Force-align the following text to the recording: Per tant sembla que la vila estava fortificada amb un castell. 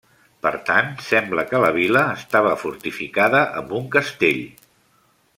Per 0.43 0.51
tant 0.69 0.87
sembla 1.09 1.43
que 1.51 1.59
la 1.63 1.69
vila 1.75 2.01
estava 2.13 2.53
fortificada 2.63 3.43
amb 3.61 3.75
un 3.81 3.85
castell. 3.97 4.41